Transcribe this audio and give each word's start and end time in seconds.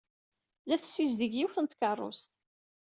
La 0.67 0.75
tessizdig 0.81 1.33
yiwet 1.35 1.57
n 1.59 1.65
tkeṛṛust. 1.65 2.31